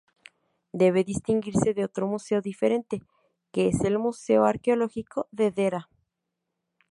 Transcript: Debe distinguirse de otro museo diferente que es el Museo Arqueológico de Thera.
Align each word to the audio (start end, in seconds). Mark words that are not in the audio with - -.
Debe 0.81 1.03
distinguirse 1.11 1.75
de 1.75 1.85
otro 1.89 2.07
museo 2.07 2.41
diferente 2.41 3.03
que 3.51 3.67
es 3.67 3.81
el 3.81 3.99
Museo 3.99 4.45
Arqueológico 4.45 5.27
de 5.31 5.51
Thera. 5.51 5.89